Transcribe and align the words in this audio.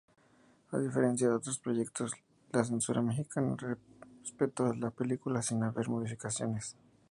A 0.71 0.77
diferencia 0.79 1.27
de 1.29 1.35
otros 1.35 1.59
proyectos 1.59 2.13
la 2.51 2.63
censura 2.63 3.03
mexicana 3.03 3.55
respetó 3.55 4.73
la 4.73 4.89
película 4.89 5.43
sin 5.43 5.61
hacer 5.61 5.89
modificaciones. 5.89 6.75